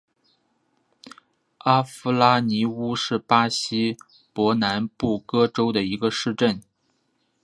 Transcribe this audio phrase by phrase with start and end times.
[1.59, 3.97] 阿夫拉尼乌是巴西
[4.33, 6.59] 伯南布哥州的一个市镇。